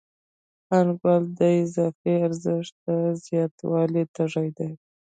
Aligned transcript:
پانګوال 0.67 1.23
د 1.37 1.39
اضافي 1.63 2.13
ارزښت 2.25 2.73
د 2.85 2.87
زیاتوالي 3.25 4.03
تږی 4.15 4.47
دی 4.57 4.71